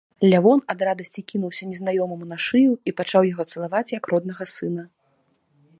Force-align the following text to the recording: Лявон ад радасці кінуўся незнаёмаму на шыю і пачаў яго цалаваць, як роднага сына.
Лявон 0.31 0.61
ад 0.73 0.79
радасці 0.87 1.21
кінуўся 1.31 1.67
незнаёмаму 1.73 2.25
на 2.31 2.37
шыю 2.47 2.71
і 2.91 2.95
пачаў 3.01 3.21
яго 3.33 3.43
цалаваць, 3.53 3.87
як 3.99 4.03
роднага 4.15 4.43
сына. 4.57 4.83